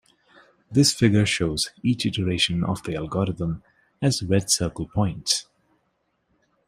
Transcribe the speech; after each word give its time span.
This 0.71 0.95
figure 0.95 1.27
shows 1.27 1.69
each 1.83 2.07
iteration 2.07 2.63
of 2.63 2.81
the 2.81 2.95
algorithm 2.95 3.61
as 4.01 4.23
red 4.23 4.49
circle 4.49 4.87
points. 4.87 5.45